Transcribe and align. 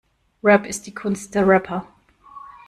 Rap 0.43 0.65
ist 0.65 0.87
die 0.87 0.95
Kunst 0.95 1.35
der 1.35 1.47
Rapper. 1.47 1.85